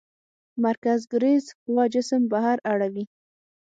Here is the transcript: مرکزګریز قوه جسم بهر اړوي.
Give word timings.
مرکزګریز 0.63 1.45
قوه 1.63 1.83
جسم 1.93 2.21
بهر 2.31 2.57
اړوي. 2.71 3.05